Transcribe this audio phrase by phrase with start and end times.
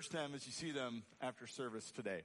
[0.00, 2.22] encourage them as you see them after service today.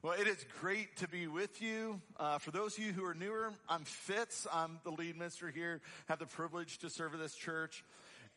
[0.00, 2.00] Well, it is great to be with you.
[2.18, 4.46] Uh, for those of you who are newer, I'm Fitz.
[4.50, 5.82] I'm the lead minister here.
[6.08, 7.84] Have the privilege to serve at this church.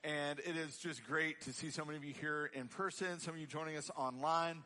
[0.03, 3.35] And it is just great to see so many of you here in person, some
[3.35, 4.63] of you joining us online.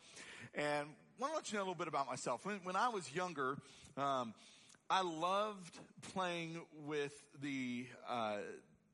[0.55, 2.43] And I want to let you know a little bit about myself.
[2.43, 3.57] When, when I was younger,
[3.97, 4.33] um,
[4.89, 5.77] I loved
[6.13, 8.37] playing with the, uh,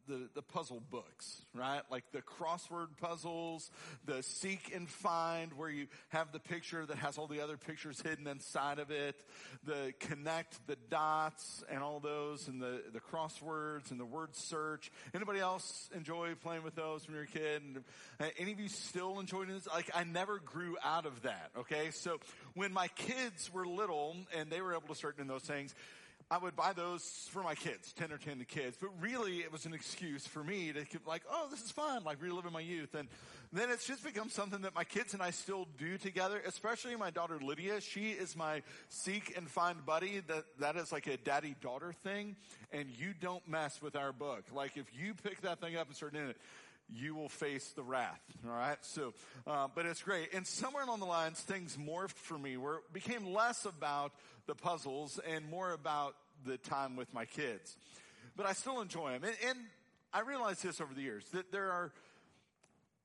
[0.08, 1.82] the, the puzzle books, right?
[1.92, 3.70] Like the crossword puzzles,
[4.06, 8.02] the seek and find where you have the picture that has all the other pictures
[8.02, 9.16] hidden inside of it,
[9.64, 14.92] the connect the dots and all those and the, the crosswords and the word search.
[15.14, 17.62] Anybody else enjoy playing with those when you're a kid?
[17.62, 17.84] And,
[18.20, 19.68] uh, any of you still enjoying this?
[19.68, 21.92] Like I never grew out of that, okay?
[21.92, 22.20] So
[22.54, 25.76] when my kids were little and they were able to start doing those things,
[26.30, 28.78] I would buy those for my kids, 10 or 10 kids.
[28.80, 32.04] But really it was an excuse for me to keep like, oh, this is fun,
[32.04, 32.96] like reliving my youth.
[32.96, 33.08] And
[33.54, 37.12] then it's just become something that my kids and I still do together, especially my
[37.12, 37.80] daughter Lydia.
[37.80, 40.22] She is my seek and find buddy.
[40.28, 42.36] That, that is like a daddy daughter thing.
[42.74, 44.44] And you don't mess with our book.
[44.54, 46.38] Like if you pick that thing up and start doing it,
[46.90, 48.22] you will face the wrath.
[48.46, 48.78] All right.
[48.82, 49.14] So,
[49.46, 50.34] uh, but it's great.
[50.34, 54.14] And somewhere along the lines, things morphed for me where it became less about
[54.46, 56.16] the puzzles and more about
[56.46, 57.76] the time with my kids.
[58.36, 59.24] But I still enjoy them.
[59.24, 59.60] And, and
[60.14, 61.92] I realized this over the years that there are,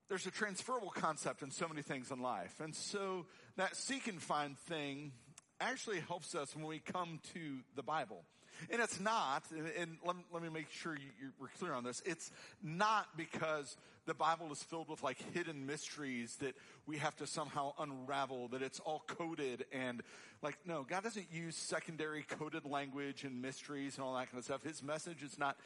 [0.09, 2.61] there's a transferable concept in so many things in life.
[2.61, 5.13] And so that seek and find thing
[5.61, 8.25] actually helps us when we come to the Bible.
[8.71, 9.45] And it's not,
[9.79, 12.03] and let, let me make sure you, we're clear on this.
[12.05, 12.31] It's
[12.63, 16.55] not because the Bible is filled with like hidden mysteries that
[16.87, 20.03] we have to somehow unravel, that it's all coded and
[20.43, 24.45] like, no, God doesn't use secondary coded language and mysteries and all that kind of
[24.45, 24.65] stuff.
[24.65, 25.57] His message is not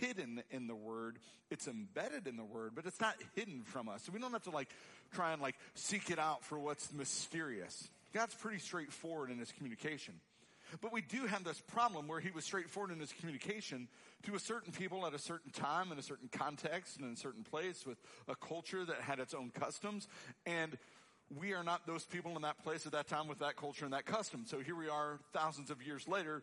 [0.00, 1.18] hidden in the Word.
[1.50, 4.02] It's embedded in the Word, but it's not hidden from us.
[4.02, 4.68] So we don't have to like
[5.14, 7.88] try and like seek it out for what's mysterious.
[8.12, 10.14] God's pretty straightforward in His communication.
[10.80, 13.88] But we do have this problem where he was straightforward in his communication
[14.24, 17.16] to a certain people at a certain time in a certain context and in a
[17.16, 17.98] certain place with
[18.28, 20.08] a culture that had its own customs.
[20.44, 20.76] And
[21.40, 23.94] we are not those people in that place at that time with that culture and
[23.94, 24.44] that custom.
[24.46, 26.42] So here we are thousands of years later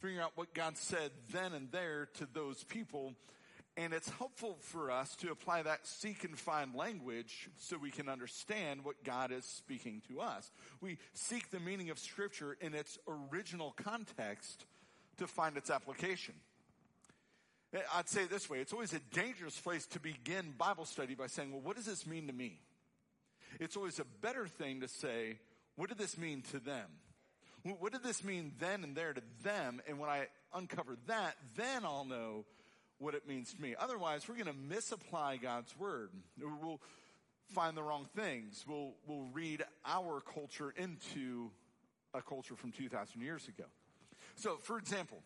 [0.00, 3.14] figuring out what God said then and there to those people
[3.76, 8.08] and it's helpful for us to apply that seek and find language so we can
[8.08, 10.50] understand what God is speaking to us.
[10.80, 14.66] We seek the meaning of scripture in its original context
[15.18, 16.34] to find its application.
[17.94, 21.26] I'd say it this way, it's always a dangerous place to begin Bible study by
[21.26, 22.58] saying, well, what does this mean to me?
[23.58, 25.38] It's always a better thing to say,
[25.76, 26.86] what did this mean to them?
[27.62, 29.80] What did this mean then and there to them?
[29.88, 32.44] And when I uncover that, then I'll know
[33.02, 33.74] what it means to me.
[33.78, 36.10] Otherwise, we're going to misapply God's word.
[36.40, 36.80] We'll
[37.48, 38.64] find the wrong things.
[38.66, 41.50] We'll, we'll read our culture into
[42.14, 43.64] a culture from 2,000 years ago.
[44.36, 45.18] So, for example,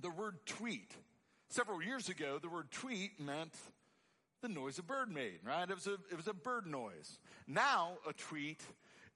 [0.00, 0.92] the word tweet.
[1.50, 3.54] Several years ago, the word tweet meant
[4.42, 5.68] the noise a bird made, right?
[5.68, 7.18] It was a, it was a bird noise.
[7.46, 8.62] Now, a tweet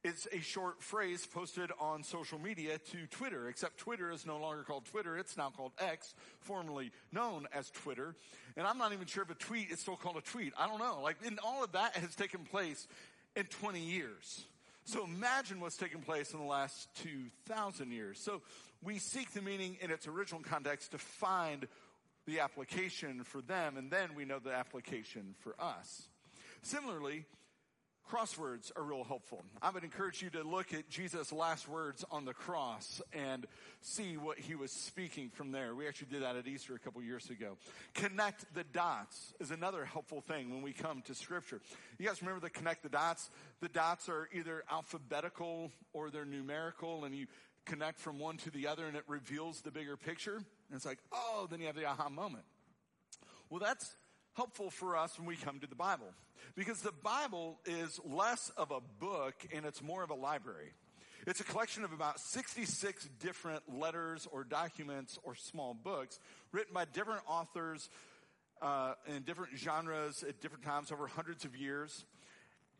[0.05, 4.65] it's a short phrase posted on social media to Twitter, except Twitter is no longer
[4.65, 5.17] called Twitter.
[5.17, 8.17] It's now called X, formerly known as Twitter.
[8.57, 10.53] And I'm not even sure if a tweet is still called a tweet.
[10.59, 11.01] I don't know.
[11.03, 12.89] Like, and all of that has taken place
[13.37, 14.45] in 20 years.
[14.85, 18.19] So imagine what's taken place in the last 2,000 years.
[18.19, 18.43] So
[18.83, 21.69] we seek the meaning in its original context to find
[22.27, 26.09] the application for them, and then we know the application for us.
[26.63, 27.25] Similarly,
[28.12, 29.43] Crosswords are real helpful.
[29.62, 33.47] I would encourage you to look at Jesus' last words on the cross and
[33.81, 35.75] see what he was speaking from there.
[35.75, 37.56] We actually did that at Easter a couple years ago.
[37.95, 41.62] Connect the dots is another helpful thing when we come to scripture.
[41.99, 43.31] You guys remember the connect the dots?
[43.61, 47.28] The dots are either alphabetical or they're numerical and you
[47.65, 50.37] connect from one to the other and it reveals the bigger picture.
[50.37, 52.45] And it's like, oh, then you have the aha moment.
[53.49, 53.97] Well, that's
[54.34, 56.12] helpful for us when we come to the Bible.
[56.54, 60.72] Because the Bible is less of a book and it's more of a library.
[61.27, 66.18] It's a collection of about 66 different letters or documents or small books
[66.51, 67.89] written by different authors
[68.60, 72.04] uh, in different genres at different times over hundreds of years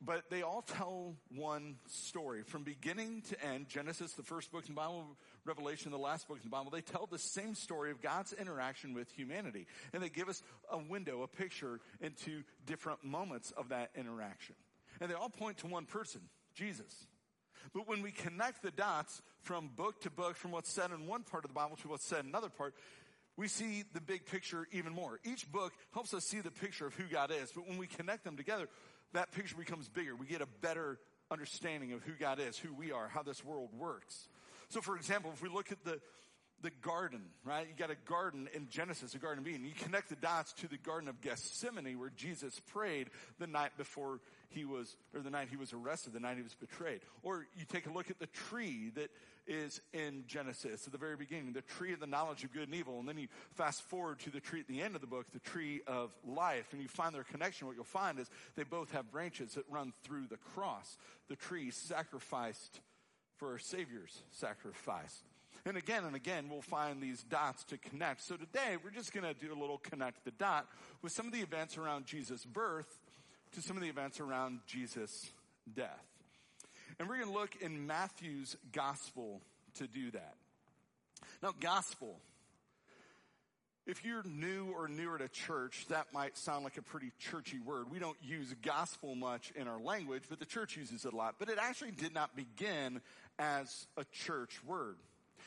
[0.05, 3.69] but they all tell one story from beginning to end.
[3.69, 6.81] Genesis, the first book in the Bible, Revelation, the last book in the Bible, they
[6.81, 9.67] tell the same story of God's interaction with humanity.
[9.93, 14.55] And they give us a window, a picture into different moments of that interaction.
[15.01, 16.21] And they all point to one person,
[16.55, 17.07] Jesus.
[17.75, 21.23] But when we connect the dots from book to book, from what's said in one
[21.23, 22.75] part of the Bible to what's said in another part,
[23.37, 25.19] we see the big picture even more.
[25.25, 28.25] Each book helps us see the picture of who God is, but when we connect
[28.25, 28.69] them together,
[29.15, 30.15] that picture becomes bigger.
[30.15, 30.99] We get a better
[31.31, 34.29] understanding of who God is, who we are, how this world works.
[34.73, 36.01] So for example, if we look at the,
[36.63, 37.67] the garden, right?
[37.69, 39.67] You got a garden in Genesis, a garden of Eden.
[39.67, 44.21] You connect the dots to the Garden of Gethsemane where Jesus prayed the night before
[44.49, 47.01] he was, or the night he was arrested, the night he was betrayed.
[47.23, 49.11] Or you take a look at the tree that
[49.47, 52.75] is in Genesis at the very beginning, the tree of the knowledge of good and
[52.75, 52.99] evil.
[52.99, 55.41] And then you fast forward to the tree at the end of the book, the
[55.41, 57.67] tree of life, and you find their connection.
[57.67, 60.97] What you'll find is they both have branches that run through the cross.
[61.29, 62.81] The tree sacrificed
[63.37, 65.23] for our Savior's sacrifice.
[65.65, 68.23] And again and again, we'll find these dots to connect.
[68.23, 70.67] So today, we're just going to do a little connect the dot
[71.03, 73.01] with some of the events around Jesus' birth
[73.53, 75.31] to some of the events around Jesus'
[75.73, 76.05] death.
[76.99, 79.41] And we're going to look in Matthew's gospel
[79.75, 80.35] to do that.
[81.43, 82.19] Now, gospel.
[83.85, 87.91] If you're new or newer to church, that might sound like a pretty churchy word.
[87.91, 91.35] We don't use gospel much in our language, but the church uses it a lot.
[91.41, 93.01] But it actually did not begin
[93.41, 94.99] as a church word.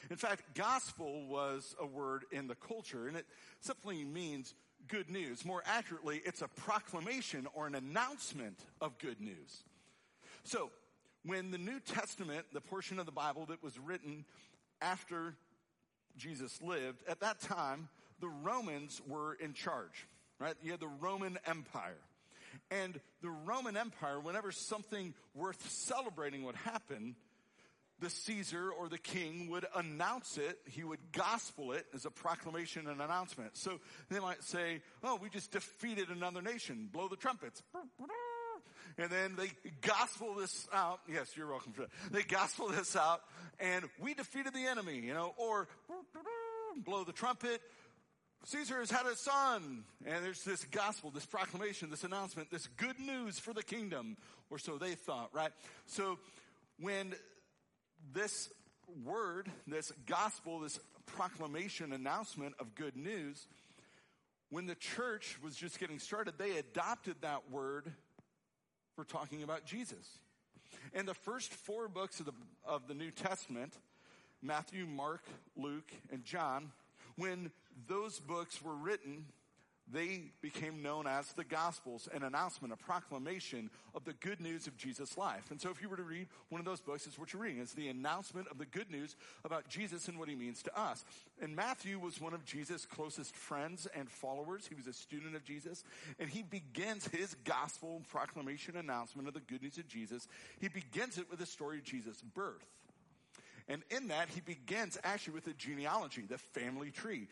[0.09, 3.25] In fact, gospel was a word in the culture and it
[3.61, 4.53] simply means
[4.89, 5.45] good news.
[5.45, 9.63] More accurately, it's a proclamation or an announcement of good news.
[10.43, 10.71] So,
[11.23, 14.25] when the New Testament, the portion of the Bible that was written
[14.79, 15.33] after
[16.17, 17.89] Jesus lived, at that time,
[18.25, 20.07] the Romans were in charge,
[20.39, 20.55] right?
[20.63, 22.01] You had the Roman Empire.
[22.71, 27.15] And the Roman Empire, whenever something worth celebrating would happen,
[27.99, 30.57] the Caesar or the king would announce it.
[30.67, 33.57] He would gospel it as a proclamation and announcement.
[33.57, 33.79] So
[34.09, 36.89] they might say, oh, we just defeated another nation.
[36.91, 37.61] Blow the trumpets.
[38.97, 39.51] And then they
[39.81, 41.01] gospel this out.
[41.07, 41.91] Yes, you're welcome for that.
[42.11, 43.21] They gospel this out
[43.59, 45.67] and we defeated the enemy, you know, or
[46.83, 47.61] blow the trumpet.
[48.45, 49.83] Caesar has had a son.
[50.05, 54.17] And there's this gospel, this proclamation, this announcement, this good news for the kingdom.
[54.51, 55.51] Or so they thought, right?
[55.87, 56.19] So
[56.79, 57.15] when
[58.13, 58.49] this
[59.03, 63.47] word, this gospel, this proclamation, announcement of good news,
[64.51, 67.91] when the church was just getting started, they adopted that word
[68.95, 70.19] for talking about Jesus.
[70.93, 72.33] And the first four books of the,
[72.63, 73.73] of the New Testament,
[74.43, 75.23] Matthew, Mark,
[75.57, 76.71] Luke, and John,
[77.17, 77.49] when
[77.87, 79.25] those books were written,
[79.91, 84.75] they became known as the Gospels, an announcement, a proclamation of the good news of
[84.77, 85.51] Jesus' life.
[85.51, 87.61] And so if you were to read one of those books, it's what you're reading.
[87.61, 91.05] It's the announcement of the good news about Jesus and what he means to us.
[91.39, 94.65] And Matthew was one of Jesus' closest friends and followers.
[94.67, 95.83] He was a student of Jesus.
[96.19, 100.27] And he begins his gospel proclamation announcement of the good news of Jesus.
[100.59, 102.65] He begins it with the story of Jesus' birth.
[103.67, 107.27] And in that, he begins actually with a genealogy, the family tree.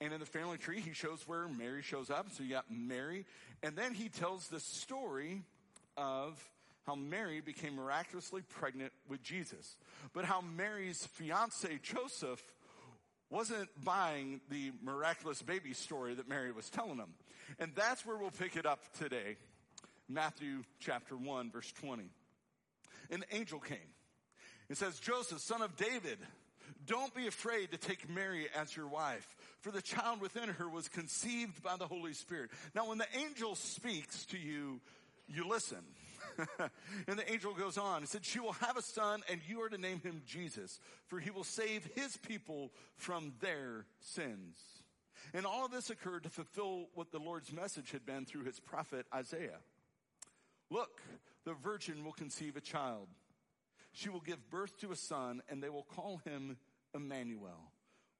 [0.00, 2.26] And in the family tree, he shows where Mary shows up.
[2.32, 3.24] So you got Mary.
[3.62, 5.42] And then he tells the story
[5.96, 6.38] of
[6.86, 9.76] how Mary became miraculously pregnant with Jesus.
[10.12, 12.42] But how Mary's fiance, Joseph,
[13.30, 17.14] wasn't buying the miraculous baby story that Mary was telling him.
[17.58, 19.36] And that's where we'll pick it up today.
[20.08, 22.04] Matthew chapter 1, verse 20.
[23.10, 23.78] An angel came.
[24.68, 26.18] It says, Joseph, son of David,
[26.86, 30.88] don't be afraid to take Mary as your wife for the child within her was
[30.88, 32.50] conceived by the Holy Spirit.
[32.74, 34.80] Now when the angel speaks to you,
[35.26, 35.82] you listen.
[37.08, 39.68] and the angel goes on and said, she will have a son and you are
[39.68, 44.56] to name him Jesus, for he will save his people from their sins.
[45.34, 48.60] And all of this occurred to fulfill what the Lord's message had been through his
[48.60, 49.58] prophet Isaiah.
[50.70, 51.00] Look,
[51.44, 53.08] the virgin will conceive a child.
[53.92, 56.56] She will give birth to a son and they will call him
[56.96, 57.70] Emmanuel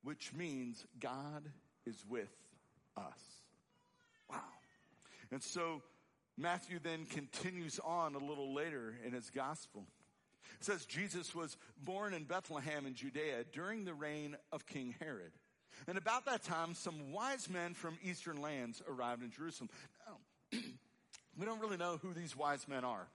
[0.06, 1.42] which means God
[1.84, 2.30] is with
[2.96, 3.18] us.
[4.30, 4.38] Wow.
[5.32, 5.82] And so
[6.38, 9.84] Matthew then continues on a little later in his gospel.
[10.60, 15.32] It says Jesus was born in Bethlehem in Judea during the reign of King Herod.
[15.88, 19.70] And about that time, some wise men from eastern lands arrived in Jerusalem.
[20.06, 20.58] Now,
[21.36, 23.08] we don't really know who these wise men are.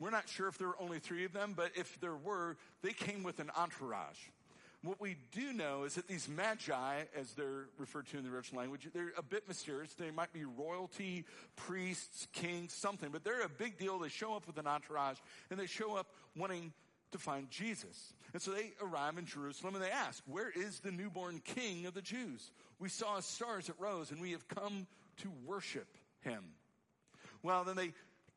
[0.00, 2.92] We're not sure if there were only three of them, but if there were, they
[2.92, 4.18] came with an entourage.
[4.82, 8.60] What we do know is that these magi, as they're referred to in the original
[8.60, 9.94] language, they're a bit mysterious.
[9.94, 11.24] They might be royalty,
[11.56, 13.98] priests, kings, something, but they're a big deal.
[13.98, 15.16] They show up with an entourage
[15.48, 16.74] and they show up wanting
[17.12, 18.12] to find Jesus.
[18.34, 21.94] And so they arrive in Jerusalem and they ask, where is the newborn king of
[21.94, 22.50] the Jews?
[22.78, 24.86] We saw his stars at rose and we have come
[25.18, 25.86] to worship
[26.20, 26.44] him.
[27.42, 27.92] Well, then they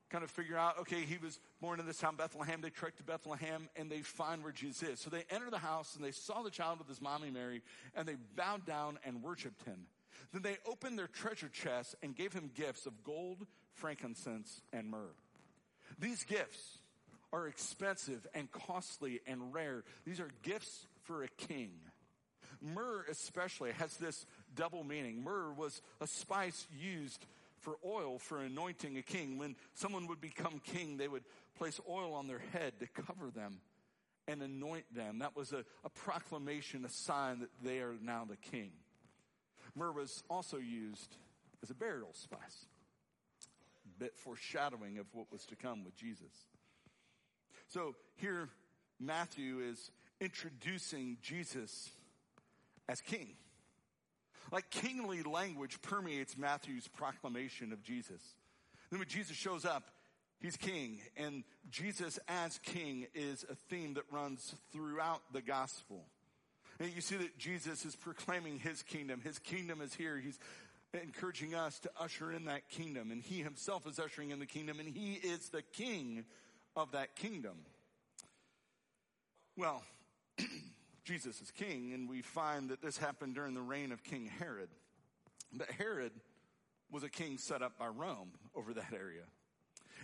[0.09, 2.61] kind of figure out, okay, he was born in this town, Bethlehem.
[2.61, 4.99] They trek to Bethlehem and they find where Jesus is.
[4.99, 7.61] So they enter the house and they saw the child with his mommy Mary
[7.95, 9.87] and they bowed down and worshiped him.
[10.33, 15.15] Then they opened their treasure chests and gave him gifts of gold, frankincense, and myrrh.
[15.99, 16.79] These gifts
[17.33, 19.83] are expensive and costly and rare.
[20.05, 21.71] These are gifts for a king.
[22.61, 25.23] Myrrh especially has this double meaning.
[25.23, 27.25] Myrrh was a spice used
[27.59, 29.37] for oil for anointing a king.
[29.37, 31.23] When someone would become king, they would
[31.57, 33.59] place oil on their head to cover them
[34.27, 35.19] and anoint them.
[35.19, 38.71] That was a, a proclamation, a sign that they are now the king.
[39.75, 41.17] Myrrh was also used
[41.63, 42.65] as a burial spice,
[43.85, 46.45] a bit foreshadowing of what was to come with Jesus.
[47.67, 48.49] So here,
[48.99, 51.91] Matthew is introducing Jesus
[52.89, 53.35] as king.
[54.51, 58.21] Like kingly language permeates Matthew's proclamation of Jesus.
[58.89, 59.89] Then when Jesus shows up,
[60.39, 66.05] he's king, and Jesus as king is a theme that runs throughout the gospel.
[66.79, 69.19] And you see that Jesus is proclaiming his kingdom.
[69.21, 70.17] His kingdom is here.
[70.17, 70.39] He's
[70.93, 74.79] encouraging us to usher in that kingdom, and he himself is ushering in the kingdom,
[74.79, 76.23] and he is the king
[76.75, 77.57] of that kingdom.
[79.57, 79.83] Well,
[81.07, 84.67] Jesus is king, and we find that this happened during the reign of King Herod.
[85.53, 86.11] But Herod
[86.91, 89.23] was a king set up by Rome over that area.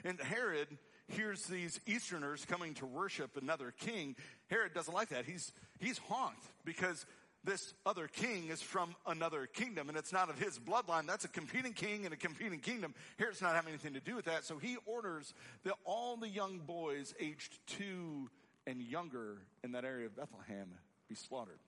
[0.06, 0.70] And Herod
[1.08, 4.16] hears these Easterners coming to worship another king.
[4.48, 5.26] Herod doesn't like that.
[5.26, 7.06] He's, he's honked because
[7.44, 11.06] this other king is from another kingdom and it's not of his bloodline.
[11.06, 12.96] That's a competing king and a competing kingdom.
[13.20, 14.46] Herod's not having anything to do with that.
[14.46, 15.34] So he orders
[15.66, 18.30] that all the young boys aged two
[18.66, 20.70] and younger in that area of Bethlehem
[21.14, 21.60] be slaughtered.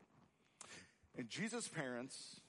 [1.18, 2.42] And Jesus' parents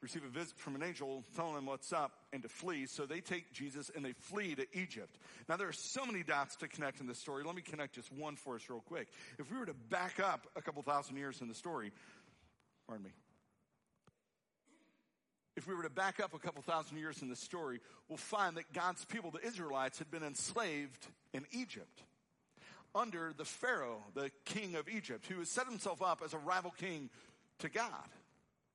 [0.00, 2.86] receive a visit from an angel telling them what's up and to flee.
[2.86, 5.18] So they take Jesus and they flee to Egypt.
[5.48, 7.44] Now there are so many dots to connect in this story.
[7.44, 9.08] Let me connect just one for us real quick.
[9.38, 11.92] If we were to back up a couple thousand years in the story,
[12.86, 13.10] pardon me.
[15.56, 18.56] If we were to back up a couple thousand years in the story, we'll find
[18.56, 22.02] that God's people, the Israelites, had been enslaved in Egypt
[22.94, 26.72] under the Pharaoh, the king of Egypt, who has set himself up as a rival
[26.76, 27.10] king
[27.58, 28.08] to God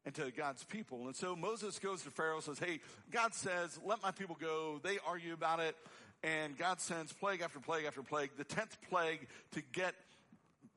[0.06, 1.08] and to God's people.
[1.08, 2.80] And so Moses goes to Pharaoh says, Hey,
[3.12, 4.80] God says, let my people go.
[4.84, 5.76] They argue about it.
[6.24, 8.32] And God sends plague after plague after plague.
[8.38, 9.94] The tenth plague to get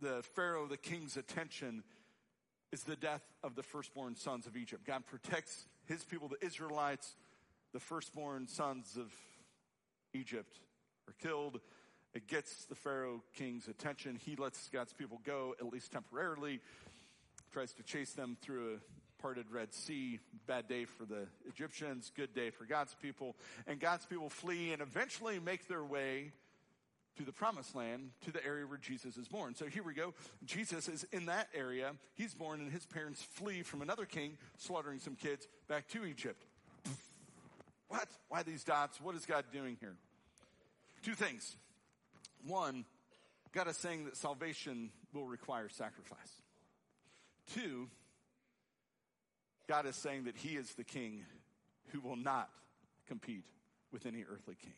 [0.00, 1.82] the Pharaoh, the king's attention
[2.72, 4.84] is the death of the firstborn sons of Egypt.
[4.86, 7.14] God protects his people, the Israelites.
[7.72, 9.12] The firstborn sons of
[10.14, 10.58] Egypt
[11.08, 11.60] are killed.
[12.16, 14.18] It gets the Pharaoh king's attention.
[14.24, 16.60] He lets God's people go, at least temporarily,
[17.52, 20.18] tries to chase them through a parted Red Sea.
[20.46, 23.36] Bad day for the Egyptians, good day for God's people.
[23.66, 26.32] And God's people flee and eventually make their way
[27.18, 29.54] to the promised land, to the area where Jesus is born.
[29.54, 30.14] So here we go.
[30.46, 31.92] Jesus is in that area.
[32.14, 36.42] He's born and his parents flee from another king, slaughtering some kids, back to Egypt.
[37.88, 38.08] What?
[38.30, 39.02] Why these dots?
[39.02, 39.96] What is God doing here?
[41.02, 41.56] Two things.
[42.46, 42.84] One,
[43.52, 46.42] God is saying that salvation will require sacrifice.
[47.54, 47.88] Two,
[49.68, 51.24] God is saying that He is the King
[51.88, 52.48] who will not
[53.08, 53.44] compete
[53.92, 54.74] with any earthly king.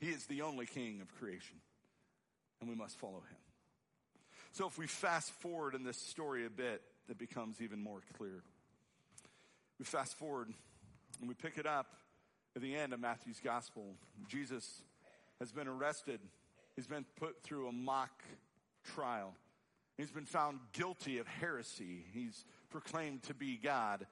[0.00, 1.56] He is the only King of creation,
[2.60, 3.38] and we must follow Him.
[4.52, 8.42] So if we fast forward in this story a bit, it becomes even more clear.
[9.78, 10.48] We fast forward
[11.20, 11.86] and we pick it up
[12.54, 13.94] at the end of Matthew's gospel.
[14.28, 14.82] Jesus
[15.40, 16.20] has been arrested
[16.76, 18.22] He's been put through a mock
[18.84, 19.34] trial.
[19.96, 22.04] He's been found guilty of heresy.
[22.12, 24.06] He's proclaimed to be God.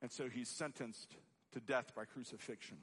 [0.00, 1.14] And so he's sentenced
[1.52, 2.78] to death by crucifixion.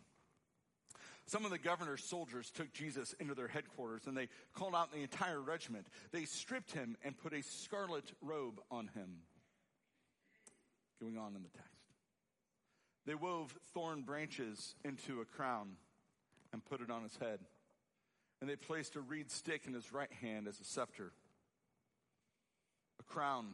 [1.26, 5.02] Some of the governor's soldiers took Jesus into their headquarters and they called out the
[5.02, 5.86] entire regiment.
[6.12, 9.18] They stripped him and put a scarlet robe on him.
[11.00, 11.70] Going on in the text.
[13.06, 15.74] They wove thorn branches into a crown
[16.52, 17.40] and put it on his head
[18.42, 21.12] and they placed a reed stick in his right hand as a scepter,
[23.00, 23.48] a crown,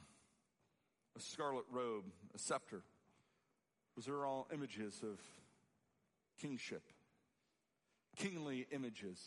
[1.18, 2.84] a scarlet robe, a scepter.
[3.96, 5.20] Those are all images of
[6.40, 6.84] kingship,
[8.18, 9.20] kingly images,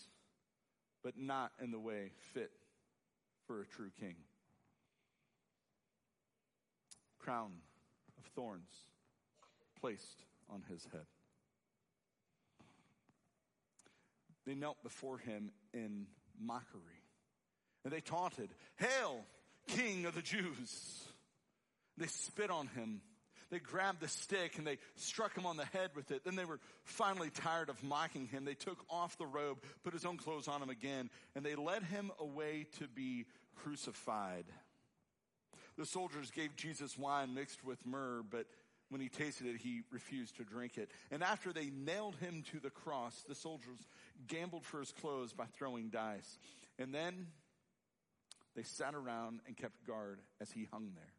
[1.02, 2.52] but not in the way fit
[3.46, 4.16] for a true king.
[7.18, 7.52] Crown
[8.18, 8.70] of thorns
[9.80, 11.06] placed on his head.
[14.48, 16.06] They knelt before him in
[16.40, 17.02] mockery.
[17.84, 19.20] And they taunted, Hail,
[19.66, 21.04] King of the Jews!
[21.98, 23.02] They spit on him.
[23.50, 26.24] They grabbed the stick and they struck him on the head with it.
[26.24, 28.46] Then they were finally tired of mocking him.
[28.46, 31.82] They took off the robe, put his own clothes on him again, and they led
[31.82, 34.46] him away to be crucified.
[35.76, 38.46] The soldiers gave Jesus wine mixed with myrrh, but
[38.90, 40.90] when he tasted it, he refused to drink it.
[41.10, 43.78] And after they nailed him to the cross, the soldiers
[44.26, 46.38] gambled for his clothes by throwing dice.
[46.78, 47.26] And then
[48.56, 51.12] they sat around and kept guard as he hung there.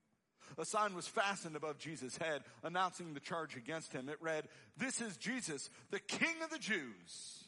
[0.57, 4.09] A sign was fastened above Jesus' head announcing the charge against him.
[4.09, 4.47] It read,
[4.77, 7.43] This is Jesus, the King of the Jews.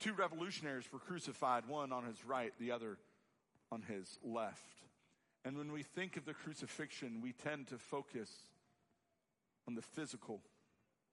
[0.00, 2.98] Two revolutionaries were crucified, one on his right, the other
[3.70, 4.82] on his left.
[5.44, 8.30] And when we think of the crucifixion, we tend to focus
[9.66, 10.42] on the physical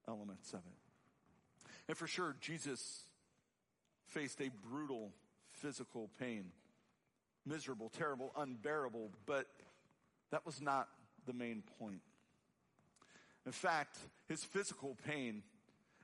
[0.07, 1.69] elements of it.
[1.87, 3.03] And for sure, Jesus
[4.05, 5.11] faced a brutal
[5.47, 6.51] physical pain.
[7.45, 9.47] Miserable, terrible, unbearable, but
[10.31, 10.87] that was not
[11.25, 12.01] the main point.
[13.45, 15.43] In fact, his physical pain,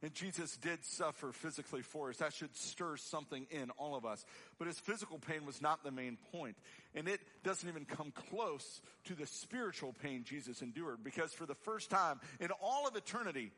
[0.02, 2.18] and Jesus did suffer physically for us.
[2.18, 4.26] That should stir something in all of us.
[4.58, 6.58] But his physical pain was not the main point.
[6.94, 11.56] And it doesn't even come close to the spiritual pain Jesus endured because for the
[11.56, 13.52] first time in all of eternity,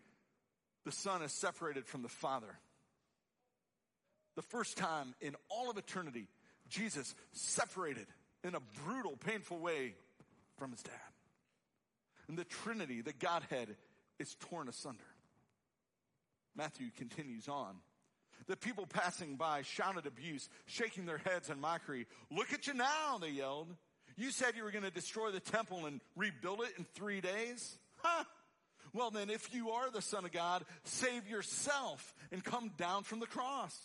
[0.85, 2.59] the Son is separated from the Father.
[4.35, 6.27] The first time in all of eternity,
[6.69, 8.05] Jesus separated
[8.43, 9.95] in a brutal, painful way
[10.59, 10.93] from his dad.
[12.27, 13.75] And the Trinity, the Godhead,
[14.19, 15.03] is torn asunder.
[16.57, 17.75] Matthew continues on.
[18.47, 22.07] The people passing by shouted abuse, shaking their heads in mockery.
[22.31, 23.67] Look at you now, they yelled.
[24.15, 27.77] You said you were going to destroy the temple and rebuild it in three days?
[27.97, 28.23] Huh?
[28.93, 33.19] Well then, if you are the son of God, save yourself and come down from
[33.19, 33.77] the cross.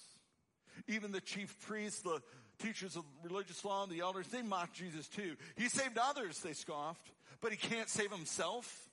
[0.89, 2.21] Even the chief priests, the
[2.59, 5.35] teachers of religious law and the elders, they mocked Jesus too.
[5.57, 7.11] He saved others, they scoffed,
[7.41, 8.89] but he can't save himself.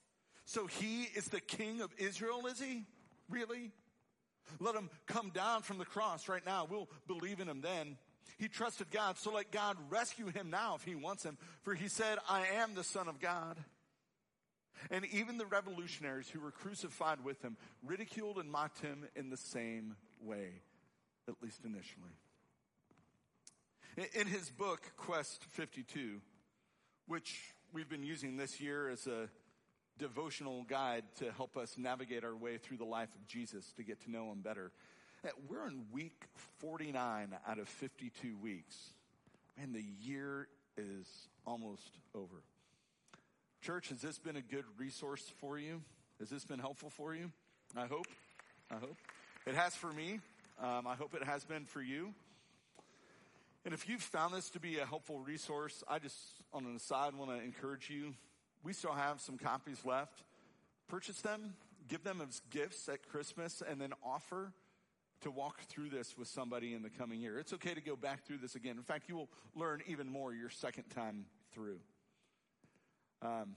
[0.46, 2.86] So he is the king of Israel, is he?
[3.30, 3.72] Really?
[4.60, 6.68] Let him come down from the cross right now.
[6.70, 7.98] We'll believe in him then.
[8.38, 11.38] He trusted God, so let God rescue him now if he wants him.
[11.64, 13.58] For he said, I am the son of God.
[14.90, 19.38] And even the revolutionaries who were crucified with him ridiculed and mocked him in the
[19.38, 20.62] same way,
[21.28, 22.16] at least initially.
[24.14, 26.22] In his book, Quest 52,
[27.08, 29.30] which we've been using this year as a
[30.00, 34.02] devotional guide to help us navigate our way through the life of Jesus to get
[34.06, 34.72] to know him better.
[35.24, 36.24] Uh, we're in week
[36.60, 38.94] 49 out of 52 weeks.
[39.62, 42.42] and the year is almost over.
[43.62, 45.82] Church, has this been a good resource for you?
[46.20, 47.30] Has this been helpful for you?
[47.76, 48.08] I hope.
[48.72, 48.96] I hope.
[49.46, 50.22] It has for me.
[50.62, 52.14] Um, I hope it has been for you.
[53.66, 56.18] And if you've found this to be a helpful resource, I just,
[56.54, 58.14] on an aside, want to encourage you
[58.64, 60.24] we still have some copies left.
[60.88, 61.54] Purchase them,
[61.88, 64.52] give them as gifts at Christmas, and then offer
[65.22, 67.40] to walk through this with somebody in the coming year.
[67.40, 68.78] It's okay to go back through this again.
[68.78, 71.80] In fact, you will learn even more your second time through.
[73.22, 73.56] Um,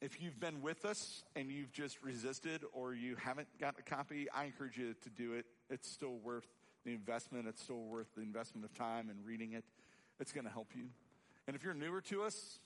[0.00, 4.26] if you've been with us and you've just resisted or you haven't got a copy,
[4.34, 5.46] I encourage you to do it.
[5.70, 6.46] It's still worth
[6.84, 7.46] the investment.
[7.48, 9.64] It's still worth the investment of time and reading it.
[10.20, 10.88] It's going to help you.
[11.46, 12.58] And if you're newer to us,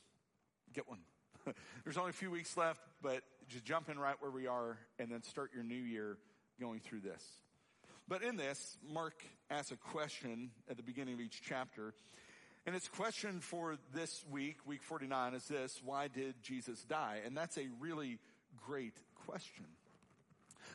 [0.72, 1.00] get one.
[1.84, 5.10] There's only a few weeks left, but just jump in right where we are and
[5.10, 6.16] then start your new year
[6.60, 7.24] going through this.
[8.08, 11.94] But in this, Mark asks a question at the beginning of each chapter.
[12.66, 17.20] And its question for this week, week 49, is this, why did Jesus die?
[17.24, 18.18] And that's a really
[18.66, 18.94] great
[19.26, 19.66] question.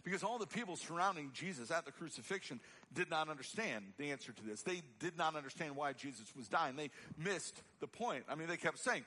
[0.04, 2.60] Because all the people surrounding Jesus at the crucifixion
[2.94, 4.62] did not understand the answer to this.
[4.62, 6.76] They did not understand why Jesus was dying.
[6.76, 8.24] They missed the point.
[8.30, 9.04] I mean, they kept saying,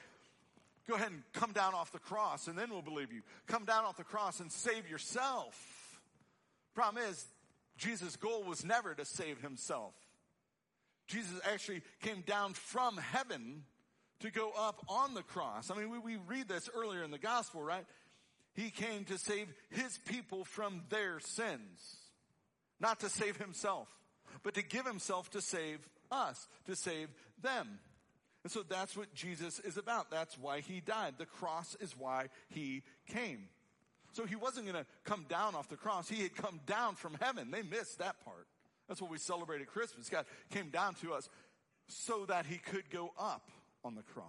[0.88, 3.20] Go ahead and come down off the cross and then we'll believe you.
[3.46, 6.00] Come down off the cross and save yourself.
[6.74, 7.26] Problem is,
[7.76, 9.92] Jesus' goal was never to save himself.
[11.06, 13.64] Jesus actually came down from heaven
[14.20, 15.70] to go up on the cross.
[15.70, 17.84] I mean, we, we read this earlier in the gospel, right?
[18.54, 21.96] He came to save his people from their sins.
[22.80, 23.88] Not to save himself,
[24.42, 27.08] but to give himself to save us, to save
[27.42, 27.78] them.
[28.48, 30.10] And so that's what Jesus is about.
[30.10, 31.16] That's why he died.
[31.18, 33.48] The cross is why he came.
[34.12, 36.08] So he wasn't going to come down off the cross.
[36.08, 37.50] He had come down from heaven.
[37.50, 38.46] They missed that part.
[38.88, 40.08] That's what we celebrate at Christmas.
[40.08, 41.28] God came down to us
[41.88, 43.50] so that he could go up
[43.84, 44.24] on the cross.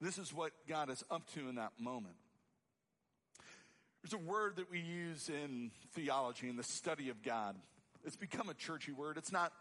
[0.00, 2.14] This is what God is up to in that moment.
[4.04, 7.56] There's a word that we use in theology, in the study of God.
[8.04, 9.18] It's become a churchy word.
[9.18, 9.52] It's not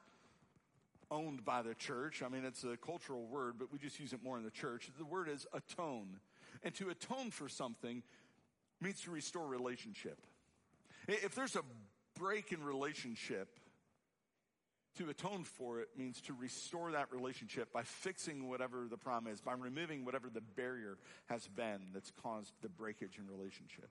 [1.14, 2.24] owned by the church.
[2.26, 4.90] I mean, it's a cultural word, but we just use it more in the church.
[4.98, 6.20] The word is atone.
[6.64, 8.04] And to atone for something
[8.82, 10.18] means to restore relationship.
[11.08, 11.64] If there's a
[12.18, 13.48] break in relationship,
[14.98, 19.42] To atone for it means to restore that relationship by fixing whatever the problem is,
[19.42, 23.90] by removing whatever the barrier has been that's caused the breakage in relationship.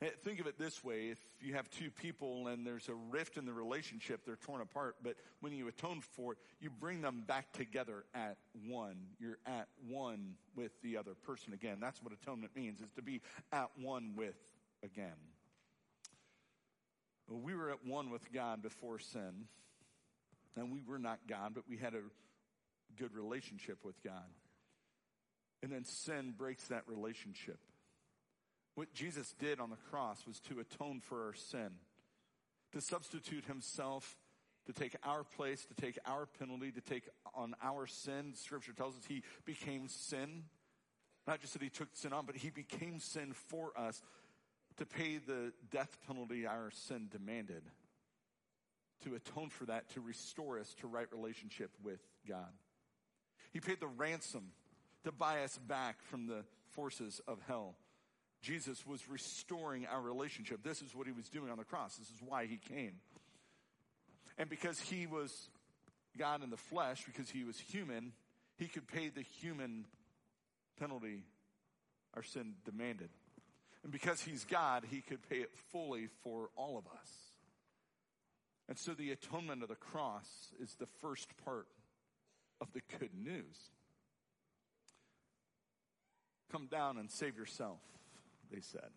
[0.00, 1.08] Eh, think of it this way.
[1.08, 4.96] If you have two people and there's a rift in the relationship, they're torn apart,
[5.02, 8.36] but when you atone for it, you bring them back together at
[8.68, 8.96] one.
[9.18, 11.78] You're at one with the other person again.
[11.80, 14.36] That's what atonement means, is to be at one with
[14.84, 15.16] again.
[17.28, 19.46] We were at one with God before sin,
[20.56, 22.02] and we were not God, but we had a
[22.96, 24.30] good relationship with God.
[25.60, 27.58] And then sin breaks that relationship.
[28.78, 31.70] What Jesus did on the cross was to atone for our sin,
[32.70, 34.16] to substitute himself,
[34.66, 38.34] to take our place, to take our penalty, to take on our sin.
[38.36, 40.44] Scripture tells us he became sin.
[41.26, 44.00] Not just that he took sin on, but he became sin for us
[44.76, 47.64] to pay the death penalty our sin demanded,
[49.02, 52.52] to atone for that, to restore us to right relationship with God.
[53.52, 54.52] He paid the ransom
[55.02, 57.74] to buy us back from the forces of hell.
[58.40, 60.62] Jesus was restoring our relationship.
[60.62, 61.96] This is what he was doing on the cross.
[61.96, 62.94] This is why he came.
[64.36, 65.48] And because he was
[66.16, 68.12] God in the flesh, because he was human,
[68.56, 69.86] he could pay the human
[70.78, 71.24] penalty
[72.14, 73.10] our sin demanded.
[73.82, 77.10] And because he's God, he could pay it fully for all of us.
[78.68, 80.26] And so the atonement of the cross
[80.60, 81.68] is the first part
[82.60, 83.56] of the good news.
[86.50, 87.80] Come down and save yourself
[88.52, 88.90] they said.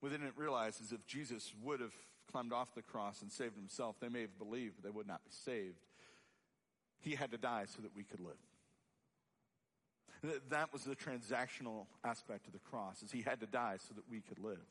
[0.00, 1.94] What they didn't realize is if Jesus would have
[2.30, 5.24] climbed off the cross and saved himself, they may have believed, but they would not
[5.24, 5.78] be saved.
[7.00, 8.36] He had to die so that we could live.
[10.50, 14.04] That was the transactional aspect of the cross, is he had to die so that
[14.10, 14.64] we could live.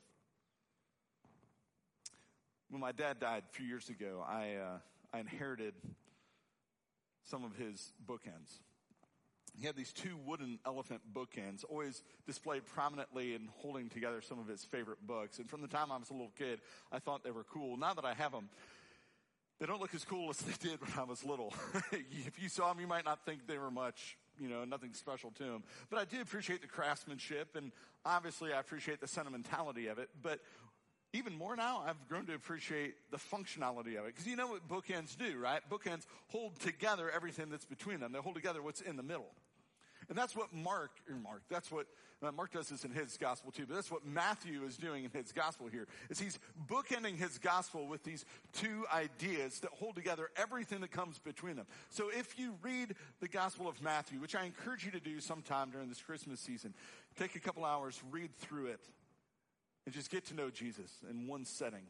[2.70, 4.78] When my dad died a few years ago, I, uh,
[5.14, 5.76] I inherited
[7.24, 8.60] some of his bookends.
[9.60, 14.48] He had these two wooden elephant bookends, always displayed prominently and holding together some of
[14.48, 15.40] his favorite books.
[15.40, 16.60] And from the time I was a little kid,
[16.92, 17.78] I thought they were cool.
[17.78, 18.50] Now that I have them,
[19.60, 21.54] they don't look as cool as they did when I was little.
[21.92, 25.32] if you saw them, you might not think they were much, you know, nothing special
[25.32, 25.64] to them.
[25.90, 27.72] But I do appreciate the craftsmanship, and
[28.06, 30.10] obviously I appreciate the sentimentality of it.
[30.22, 30.42] But
[31.14, 34.08] even more now, I've grown to appreciate the functionality of it.
[34.08, 35.62] Because you know what bookends do, right?
[35.70, 38.12] Bookends hold together everything that's between them.
[38.12, 39.32] They hold together what's in the middle.
[40.10, 40.92] And that's what Mark,
[41.24, 41.88] Mark, that's what,
[42.22, 45.12] uh, Mark does this in his gospel too, but that's what Matthew is doing in
[45.12, 50.30] his gospel here, is he's bookending his gospel with these two ideas that hold together
[50.36, 51.66] everything that comes between them.
[51.90, 55.72] So if you read the gospel of Matthew, which I encourage you to do sometime
[55.72, 56.74] during this Christmas season,
[57.18, 58.82] take a couple hours, read through it,
[59.86, 61.84] and just get to know Jesus in one setting.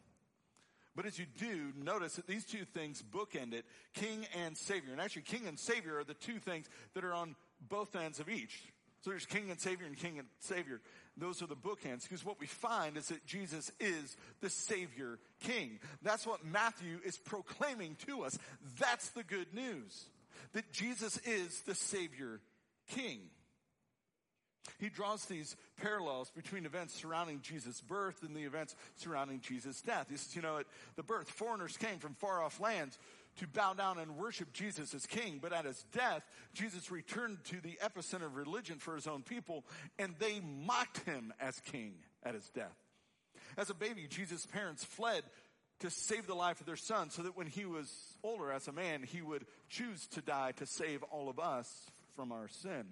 [0.95, 4.93] But as you do, notice that these two things bookend it, King and Savior.
[4.93, 8.29] And actually, King and Savior are the two things that are on both ends of
[8.29, 8.61] each.
[9.01, 10.81] So there's King and Savior and King and Savior.
[11.15, 15.79] Those are the bookends because what we find is that Jesus is the Savior King.
[16.01, 18.37] That's what Matthew is proclaiming to us.
[18.79, 20.05] That's the good news.
[20.53, 22.41] That Jesus is the Savior
[22.89, 23.19] King.
[24.79, 30.07] He draws these parallels between events surrounding Jesus' birth and the events surrounding Jesus' death.
[30.09, 30.65] He says, you know, at
[30.95, 32.97] the birth, foreigners came from far off lands
[33.37, 37.61] to bow down and worship Jesus as king, but at his death, Jesus returned to
[37.61, 39.65] the epicenter of religion for his own people,
[39.99, 42.75] and they mocked him as king at his death.
[43.57, 45.23] As a baby, Jesus' parents fled
[45.79, 47.91] to save the life of their son so that when he was
[48.23, 51.69] older as a man, he would choose to die to save all of us
[52.15, 52.85] from our sin.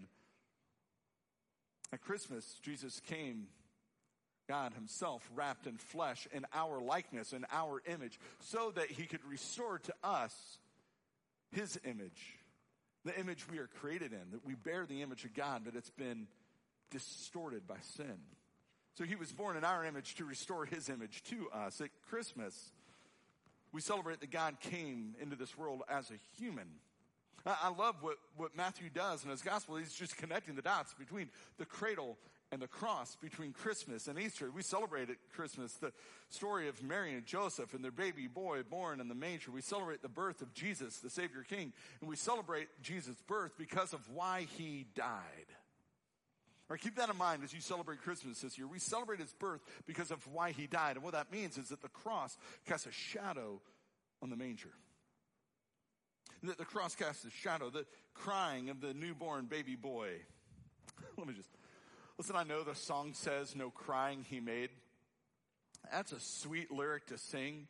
[1.91, 3.47] At Christmas, Jesus came
[4.47, 9.23] God himself wrapped in flesh in our likeness, in our image, so that he could
[9.29, 10.57] restore to us
[11.51, 12.37] his image,
[13.05, 15.89] the image we are created in, that we bear the image of God, but it's
[15.89, 16.27] been
[16.91, 18.17] distorted by sin.
[18.95, 21.81] So he was born in our image to restore his image to us.
[21.81, 22.71] At Christmas,
[23.71, 26.67] we celebrate that God came into this world as a human.
[27.45, 29.75] I love what, what Matthew does in his gospel.
[29.75, 32.17] He's just connecting the dots between the cradle
[32.53, 34.51] and the cross between Christmas and Easter.
[34.51, 35.91] We celebrate at Christmas the
[36.29, 39.49] story of Mary and Joseph and their baby boy born in the manger.
[39.49, 43.91] We celebrate the birth of Jesus, the Savior King, and we celebrate Jesus' birth because
[43.91, 45.47] of why he died.
[46.69, 48.67] Or keep that in mind as you celebrate Christmas this year.
[48.67, 50.95] We celebrate his birth because of why he died.
[50.95, 52.37] And what that means is that the cross
[52.67, 53.61] casts a shadow
[54.21, 54.69] on the manger.
[56.43, 60.09] That the cross casts a shadow, the crying of the newborn baby boy.
[61.17, 61.49] Let me just
[62.17, 64.69] Listen, I know the song says no crying he made.
[65.91, 67.67] That's a sweet lyric to sing,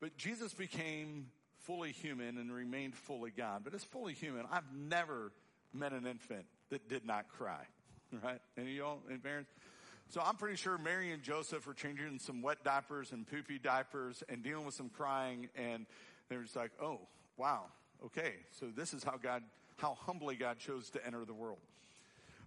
[0.00, 1.28] but Jesus became
[1.62, 3.62] fully human and remained fully God.
[3.64, 5.32] But as fully human, I've never
[5.72, 7.64] met an infant that did not cry.
[8.24, 8.40] Right?
[8.56, 9.50] And you all, and parents?
[10.08, 14.22] So I'm pretty sure Mary and Joseph were changing some wet diapers and poopy diapers
[14.30, 15.84] and dealing with some crying and
[16.30, 17.00] they were just like, oh,
[17.36, 17.64] wow,
[18.06, 18.32] okay.
[18.58, 19.42] So this is how God,
[19.76, 21.58] how humbly God chose to enter the world.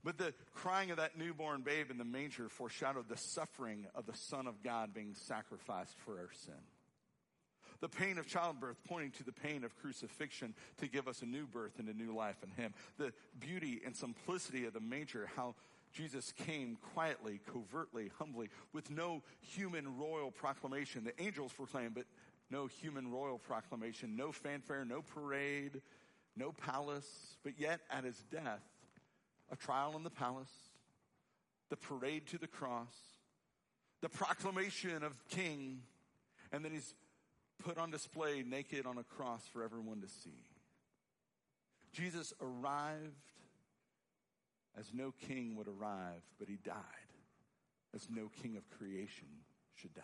[0.03, 4.15] But the crying of that newborn babe in the manger foreshadowed the suffering of the
[4.15, 6.53] Son of God being sacrificed for our sin.
[7.81, 11.47] The pain of childbirth pointing to the pain of crucifixion to give us a new
[11.47, 12.73] birth and a new life in Him.
[12.97, 15.55] The beauty and simplicity of the manger, how
[15.91, 21.03] Jesus came quietly, covertly, humbly, with no human royal proclamation.
[21.03, 22.05] The angels proclaimed, but
[22.49, 25.81] no human royal proclamation, no fanfare, no parade,
[26.35, 27.37] no palace.
[27.43, 28.61] But yet, at his death,
[29.51, 30.51] a trial in the palace,
[31.69, 32.95] the parade to the cross,
[34.01, 35.81] the proclamation of king,
[36.51, 36.95] and then he's
[37.63, 40.45] put on display naked on a cross for everyone to see.
[41.93, 43.31] Jesus arrived
[44.77, 46.75] as no king would arrive, but he died
[47.93, 49.27] as no king of creation
[49.75, 50.01] should die.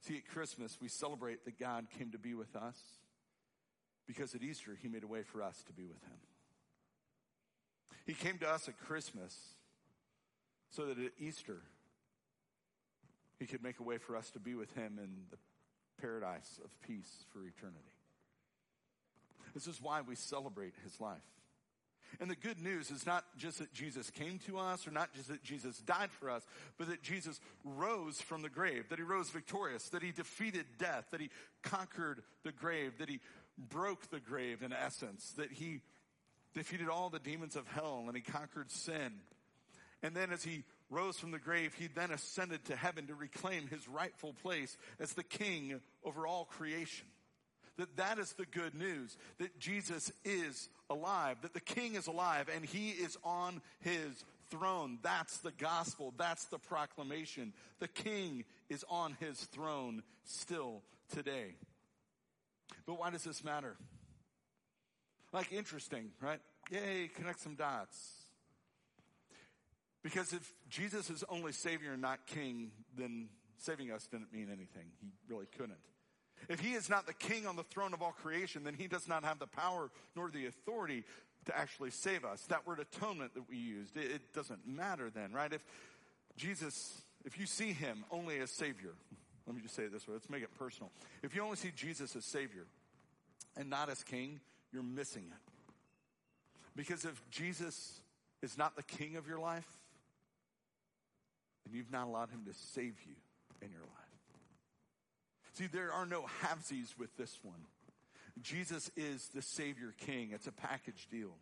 [0.00, 2.76] See, at Christmas, we celebrate that God came to be with us
[4.06, 6.18] because at Easter, he made a way for us to be with him.
[8.06, 9.36] He came to us at Christmas
[10.70, 11.60] so that at Easter,
[13.38, 15.36] he could make a way for us to be with him in the
[16.00, 17.78] paradise of peace for eternity.
[19.54, 21.20] This is why we celebrate his life.
[22.20, 25.28] And the good news is not just that Jesus came to us or not just
[25.28, 26.44] that Jesus died for us,
[26.78, 31.06] but that Jesus rose from the grave, that he rose victorious, that he defeated death,
[31.10, 31.30] that he
[31.62, 33.20] conquered the grave, that he
[33.56, 35.80] broke the grave in essence, that he
[36.54, 39.20] defeated all the demons of hell and he conquered sin.
[40.02, 43.68] And then as he rose from the grave, he then ascended to heaven to reclaim
[43.68, 47.06] his rightful place as the king over all creation.
[47.78, 52.48] That that is the good news, that Jesus is alive, that the king is alive
[52.54, 54.98] and he is on his throne.
[55.02, 56.12] That's the gospel.
[56.18, 57.54] That's the proclamation.
[57.78, 60.82] The king is on his throne still
[61.14, 61.54] today.
[62.86, 63.76] But why does this matter?
[65.32, 66.40] Like interesting, right?
[66.70, 67.98] Yay, connect some dots.
[70.02, 74.90] Because if Jesus is only Savior and not King, then saving us didn't mean anything.
[75.00, 75.78] He really couldn't.
[76.48, 79.06] If He is not the King on the throne of all creation, then He does
[79.08, 81.04] not have the power nor the authority
[81.46, 82.42] to actually save us.
[82.48, 85.52] That word atonement that we used, it, it doesn't matter then, right?
[85.52, 85.64] If
[86.36, 88.94] Jesus, if you see Him only as Savior,
[89.46, 90.90] let me just say it this way, let's make it personal.
[91.22, 92.66] If you only see Jesus as Savior
[93.56, 94.40] and not as King,
[94.72, 95.52] you're missing it.
[96.74, 98.00] Because if Jesus
[98.42, 99.68] is not the king of your life,
[101.64, 103.14] then you've not allowed him to save you
[103.60, 104.02] in your life.
[105.54, 107.66] See, there are no halvesies with this one.
[108.40, 110.30] Jesus is the Savior King.
[110.32, 111.36] It's a package deal.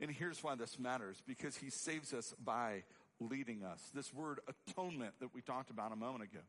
[0.00, 2.82] And here's why this matters because he saves us by
[3.20, 3.80] leading us.
[3.94, 6.40] This word atonement that we talked about a moment ago.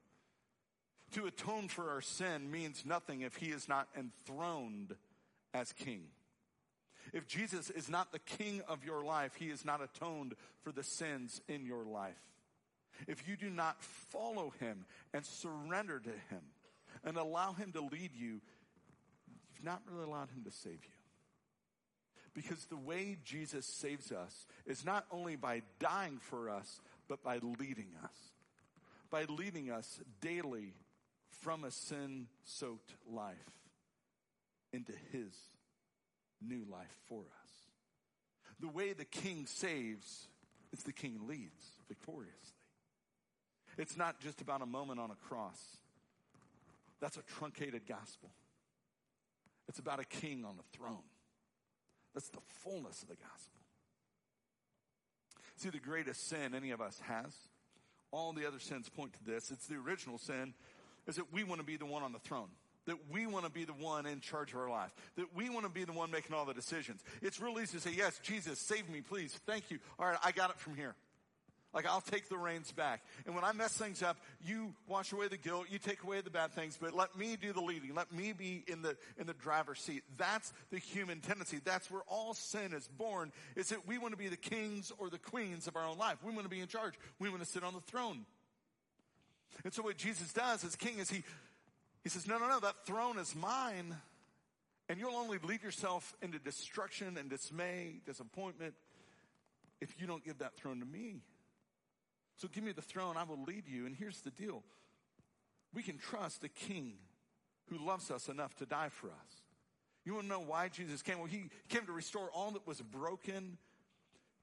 [1.13, 4.95] To atone for our sin means nothing if he is not enthroned
[5.53, 6.03] as king.
[7.13, 10.83] If Jesus is not the king of your life, he is not atoned for the
[10.83, 12.13] sins in your life.
[13.07, 16.41] If you do not follow him and surrender to him
[17.03, 18.41] and allow him to lead you,
[19.49, 20.97] you've not really allowed him to save you.
[22.33, 27.39] Because the way Jesus saves us is not only by dying for us, but by
[27.59, 28.15] leading us.
[29.09, 30.75] By leading us daily
[31.27, 33.60] from a sin soaked life
[34.73, 35.33] into his
[36.41, 37.49] new life for us.
[38.59, 40.27] The way the king saves
[40.71, 42.37] is the king leads victoriously.
[43.77, 45.59] It's not just about a moment on a cross.
[46.99, 48.29] That's a truncated gospel.
[49.67, 51.03] It's about a king on the throne.
[52.13, 53.59] That's the fullness of the gospel.
[55.55, 57.33] See, the greatest sin any of us has,
[58.11, 59.51] all the other sins point to this.
[59.51, 60.53] It's the original sin,
[61.07, 62.49] is that we want to be the one on the throne
[62.85, 65.65] that we want to be the one in charge of our life, that we want
[65.65, 67.03] to be the one making all the decisions.
[67.21, 69.39] It's real easy to say, yes, Jesus, save me, please.
[69.45, 69.79] Thank you.
[69.99, 70.95] All right, I got it from here.
[71.73, 73.01] Like I'll take the reins back.
[73.25, 76.29] And when I mess things up, you wash away the guilt, you take away the
[76.29, 77.95] bad things, but let me do the leading.
[77.95, 80.03] Let me be in the, in the driver's seat.
[80.17, 81.61] That's the human tendency.
[81.63, 85.09] That's where all sin is born, is that we want to be the kings or
[85.09, 86.17] the queens of our own life.
[86.25, 86.95] We want to be in charge.
[87.19, 88.25] We want to sit on the throne.
[89.63, 91.23] And so what Jesus does as king is he
[92.03, 93.95] he says, no, no, no, that throne is mine.
[94.89, 98.73] And you'll only lead yourself into destruction and dismay, disappointment,
[99.79, 101.21] if you don't give that throne to me.
[102.37, 103.85] So give me the throne, I will lead you.
[103.85, 104.63] And here's the deal.
[105.73, 106.93] We can trust a king
[107.67, 109.41] who loves us enough to die for us.
[110.03, 111.19] You want to know why Jesus came?
[111.19, 113.57] Well, he came to restore all that was broken,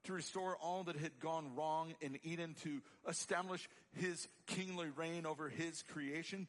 [0.05, 5.49] to restore all that had gone wrong in Eden, to establish his kingly reign over
[5.49, 6.47] his creation.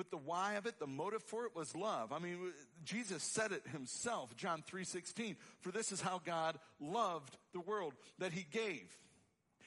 [0.00, 2.10] But the why of it, the motive for it was love.
[2.10, 2.54] I mean,
[2.86, 8.32] Jesus said it himself, John 3:16, for this is how God loved the world that
[8.32, 8.90] he gave.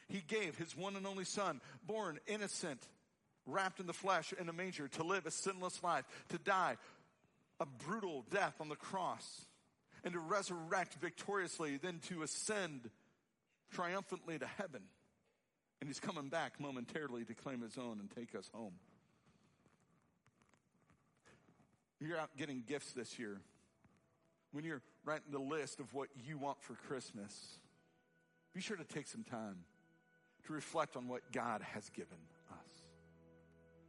[0.07, 2.89] He gave his one and only son, born innocent,
[3.45, 6.77] wrapped in the flesh in a manger to live a sinless life, to die
[7.59, 9.45] a brutal death on the cross,
[10.03, 12.89] and to resurrect victoriously, then to ascend
[13.69, 14.81] triumphantly to heaven.
[15.79, 18.73] And he's coming back momentarily to claim his own and take us home.
[22.05, 23.39] You're out getting gifts this year.
[24.51, 27.59] When you're writing the list of what you want for Christmas,
[28.53, 29.59] be sure to take some time
[30.45, 32.17] to reflect on what God has given
[32.51, 32.83] us.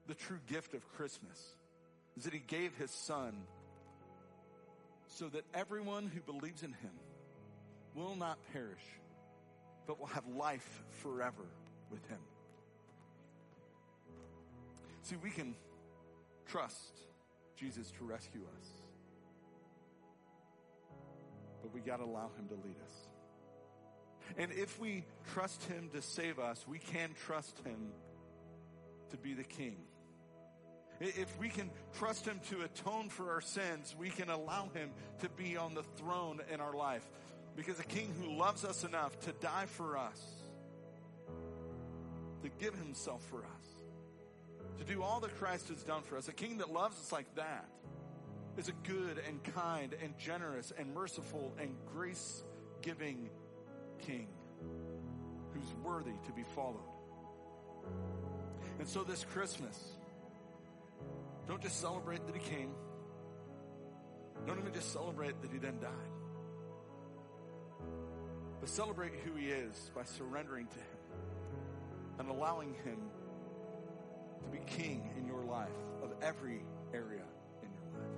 [0.06, 1.56] The true gift of Christmas
[2.16, 3.34] is that He gave His Son
[5.08, 6.92] so that everyone who believes in Him
[7.96, 8.84] will not perish,
[9.88, 11.46] but will have life forever
[11.90, 12.20] with Him.
[15.02, 15.56] See, we can
[16.46, 16.92] trust
[17.56, 18.66] Jesus to rescue us.
[21.62, 22.96] But we got to allow him to lead us.
[24.36, 27.92] And if we trust him to save us, we can trust him
[29.10, 29.76] to be the king.
[31.00, 34.90] If we can trust him to atone for our sins, we can allow him
[35.20, 37.04] to be on the throne in our life.
[37.56, 40.20] Because a king who loves us enough to die for us,
[42.42, 43.73] to give himself for us,
[44.78, 46.28] to do all that Christ has done for us.
[46.28, 47.68] A king that loves us like that
[48.56, 52.44] is a good and kind and generous and merciful and grace
[52.82, 53.30] giving
[53.98, 54.28] king
[55.52, 56.80] who's worthy to be followed.
[58.78, 59.78] And so this Christmas,
[61.46, 62.70] don't just celebrate that he came.
[64.46, 65.90] Don't even just celebrate that he then died.
[68.60, 70.84] But celebrate who he is by surrendering to him
[72.18, 72.98] and allowing him
[74.44, 75.68] to be king in your life
[76.02, 77.24] of every area
[77.62, 78.10] in your life.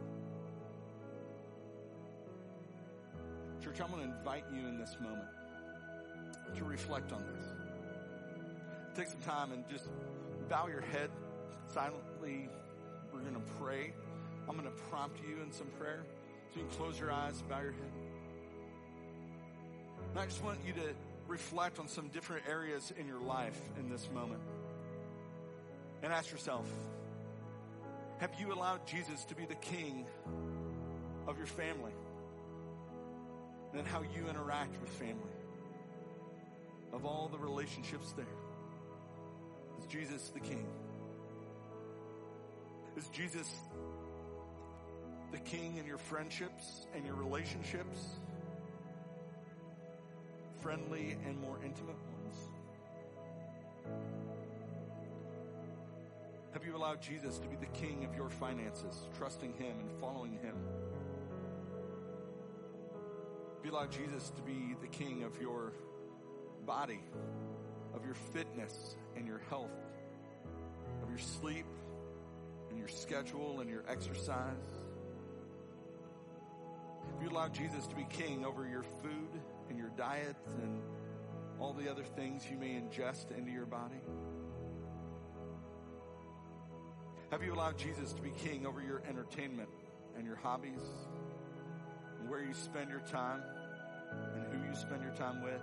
[3.62, 5.28] Church, I'm going to invite you in this moment
[6.56, 7.44] to reflect on this.
[8.94, 9.88] Take some time and just
[10.48, 11.10] bow your head
[11.72, 12.48] silently.
[13.12, 13.92] We're going to pray.
[14.48, 16.04] I'm going to prompt you in some prayer.
[16.52, 17.92] So you can close your eyes, bow your head.
[20.10, 20.94] And I just want you to
[21.26, 24.40] reflect on some different areas in your life in this moment
[26.06, 26.70] and ask yourself,
[28.18, 30.06] have you allowed Jesus to be the king
[31.26, 31.90] of your family?
[33.74, 35.34] And how you interact with family.
[36.92, 38.24] Of all the relationships there.
[39.80, 40.64] Is Jesus the king?
[42.96, 43.52] Is Jesus
[45.32, 47.98] the king in your friendships and your relationships?
[50.62, 51.96] Friendly and more intimate
[56.76, 60.54] you allowed Jesus to be the king of your finances, trusting him and following him?
[63.56, 65.72] Have you allowed Jesus to be the king of your
[66.66, 67.00] body,
[67.94, 69.70] of your fitness and your health,
[71.02, 71.66] of your sleep
[72.68, 74.56] and your schedule and your exercise?
[77.12, 80.82] Have you allowed Jesus to be king over your food and your diet and
[81.58, 84.02] all the other things you may ingest into your body?
[87.32, 89.68] Have you allowed Jesus to be king over your entertainment
[90.16, 90.80] and your hobbies
[92.20, 93.42] and where you spend your time
[94.34, 95.60] and who you spend your time with,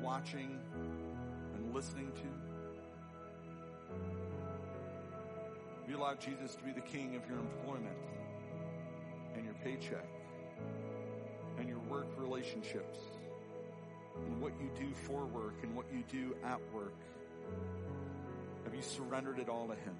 [0.00, 0.60] watching
[1.56, 2.22] and listening to?
[5.80, 7.96] Have you allowed Jesus to be the king of your employment
[9.34, 10.06] and your paycheck
[11.58, 12.98] and your work relationships
[14.14, 16.94] and what you do for work and what you do at work?
[18.62, 19.96] Have you surrendered it all to Him?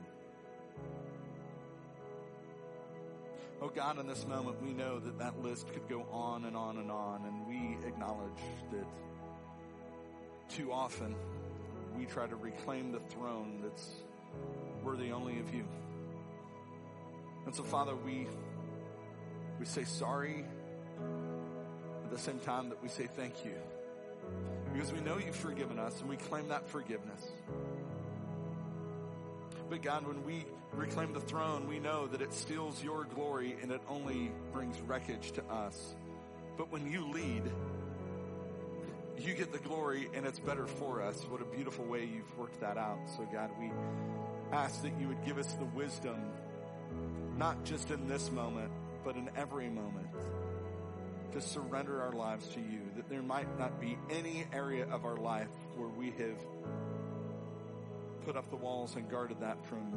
[3.60, 6.78] Oh God, in this moment, we know that that list could go on and on
[6.78, 8.40] and on, and we acknowledge
[8.70, 8.86] that
[10.48, 11.16] too often
[11.96, 13.90] we try to reclaim the throne that's
[14.84, 15.64] worthy only of you.
[17.46, 18.28] And so, Father, we,
[19.58, 20.44] we say sorry
[22.04, 23.54] at the same time that we say thank you.
[24.72, 27.32] Because we know you've forgiven us and we claim that forgiveness.
[29.68, 33.70] But God, when we reclaim the throne, we know that it steals your glory and
[33.70, 35.94] it only brings wreckage to us.
[36.56, 37.42] But when you lead,
[39.18, 41.22] you get the glory and it's better for us.
[41.28, 42.98] What a beautiful way you've worked that out.
[43.16, 43.70] So God, we
[44.52, 46.18] ask that you would give us the wisdom
[47.36, 48.70] not just in this moment,
[49.04, 50.08] but in every moment,
[51.32, 55.16] to surrender our lives to you, that there might not be any area of our
[55.16, 56.38] life where we have
[58.28, 59.90] put up the walls and guarded that from,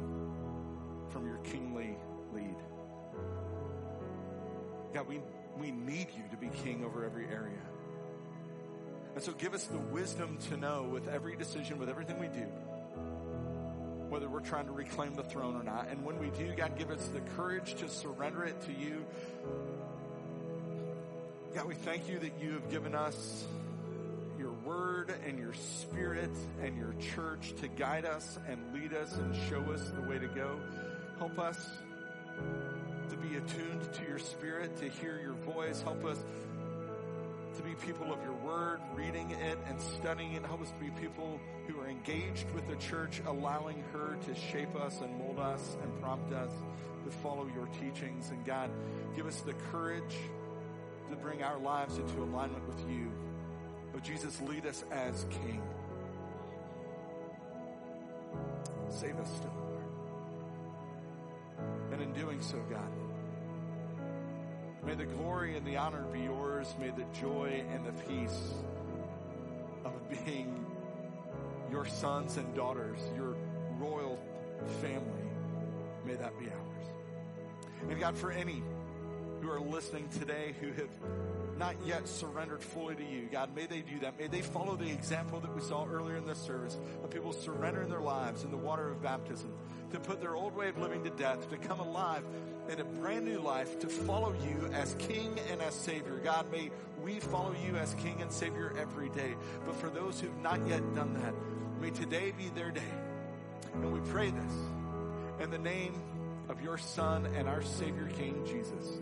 [1.10, 1.98] from your kingly
[2.32, 2.56] lead.
[4.94, 5.20] God, we,
[5.60, 7.60] we need you to be king over every area.
[9.14, 12.46] And so give us the wisdom to know with every decision, with everything we do,
[14.08, 15.88] whether we're trying to reclaim the throne or not.
[15.90, 19.04] And when we do, God, give us the courage to surrender it to you.
[21.54, 23.44] God, we thank you that you have given us
[24.72, 26.30] word and your spirit
[26.62, 30.28] and your church to guide us and lead us and show us the way to
[30.28, 30.58] go.
[31.18, 31.68] Help us
[33.10, 35.82] to be attuned to your spirit, to hear your voice.
[35.82, 36.18] Help us
[37.56, 40.44] to be people of your word, reading it and studying it.
[40.46, 44.74] Help us to be people who are engaged with the church, allowing her to shape
[44.76, 46.52] us and mold us and prompt us
[47.04, 48.30] to follow your teachings.
[48.30, 48.70] And God,
[49.14, 50.16] give us the courage
[51.10, 53.10] to bring our lives into alignment with you.
[53.92, 55.62] But Jesus, lead us as King.
[58.88, 59.84] Save us still, Lord.
[61.92, 62.90] And in doing so, God,
[64.84, 66.74] may the glory and the honor be yours.
[66.80, 68.54] May the joy and the peace
[69.84, 69.92] of
[70.24, 70.64] being
[71.70, 73.36] your sons and daughters, your
[73.78, 74.18] royal
[74.80, 75.30] family,
[76.04, 76.86] may that be ours.
[77.88, 78.62] And God, for any
[79.40, 80.88] who are listening today who have
[81.58, 83.28] not yet surrendered fully to you.
[83.30, 84.18] God, may they do that.
[84.18, 87.88] May they follow the example that we saw earlier in this service of people surrendering
[87.88, 89.52] their lives in the water of baptism
[89.92, 92.24] to put their old way of living to death, to come alive
[92.68, 96.20] in a brand new life, to follow you as King and as Savior.
[96.22, 96.70] God, may
[97.02, 99.34] we follow you as King and Savior every day.
[99.66, 101.34] But for those who've not yet done that,
[101.80, 102.80] may today be their day.
[103.74, 104.54] And we pray this
[105.40, 105.94] in the name
[106.48, 109.00] of your Son and our Savior King Jesus.